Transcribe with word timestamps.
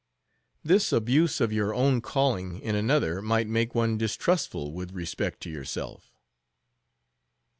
"This 0.63 0.91
abuse 0.91 1.39
of 1.39 1.53
your 1.53 1.75
own 1.75 2.01
calling 2.01 2.59
in 2.61 2.73
another 2.75 3.21
might 3.21 3.45
make 3.47 3.75
one 3.75 3.99
distrustful 3.99 4.73
with 4.73 4.93
respect 4.93 5.41
to 5.41 5.49
yourself." 5.51 6.11